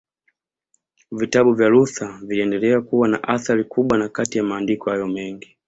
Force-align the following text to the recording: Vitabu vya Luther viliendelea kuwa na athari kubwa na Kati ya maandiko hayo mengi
Vitabu 1.11 1.53
vya 1.53 1.69
Luther 1.69 2.17
viliendelea 2.23 2.81
kuwa 2.81 3.07
na 3.07 3.23
athari 3.23 3.63
kubwa 3.63 3.97
na 3.97 4.09
Kati 4.09 4.37
ya 4.37 4.43
maandiko 4.43 4.89
hayo 4.89 5.07
mengi 5.07 5.57